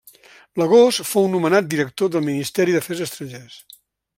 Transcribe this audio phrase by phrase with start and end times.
[0.61, 3.61] L'agost fou nomenat director del Ministeri d'Afers Estrangers.